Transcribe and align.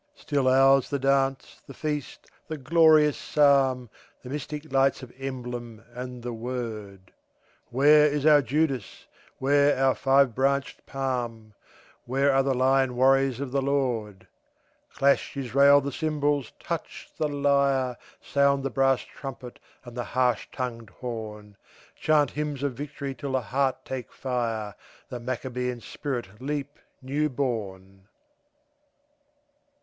Still 0.15 0.47
ours 0.47 0.89
the 0.89 0.97
dance, 0.97 1.61
the 1.67 1.75
feast, 1.75 2.25
the 2.47 2.57
glorious 2.57 3.15
Psalm, 3.17 3.91
The 4.23 4.31
mystic 4.31 4.73
lights 4.73 5.03
of 5.03 5.13
emblem, 5.15 5.83
and 5.93 6.23
the 6.23 6.33
Word. 6.33 7.13
Where 7.69 8.07
is 8.07 8.25
our 8.25 8.41
Judas? 8.41 9.05
Where 9.37 9.77
our 9.77 9.93
five 9.93 10.33
branched 10.33 10.87
palm? 10.87 11.53
Where 12.07 12.33
are 12.33 12.41
the 12.41 12.55
lion 12.55 12.95
warriors 12.95 13.39
of 13.39 13.51
the 13.51 13.61
Lord? 13.61 14.25
Clash, 14.91 15.37
Israel, 15.37 15.81
the 15.81 15.91
cymbals, 15.91 16.51
touch 16.59 17.11
the 17.19 17.27
lyre, 17.27 17.95
Sound 18.23 18.63
the 18.63 18.71
brass 18.71 19.01
trumpet 19.01 19.59
and 19.85 19.95
the 19.95 20.03
harsh 20.17 20.47
tongued 20.51 20.89
horn, 20.89 21.57
Chant 21.95 22.31
hymns 22.31 22.63
of 22.63 22.73
victory 22.73 23.13
till 23.13 23.33
the 23.33 23.41
heart 23.41 23.85
take 23.85 24.11
fire, 24.11 24.73
The 25.09 25.19
Maccabean 25.19 25.79
spirit 25.79 26.41
leap 26.41 26.79
new 27.03 27.29
born! 27.29 28.07